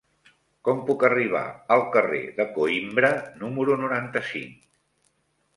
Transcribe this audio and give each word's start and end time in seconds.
Com 0.67 0.79
puc 0.87 1.05
arribar 1.09 1.43
al 1.75 1.85
carrer 1.97 2.23
de 2.39 2.47
Coïmbra 2.57 3.13
número 3.45 3.79
noranta-cinc? 3.83 4.61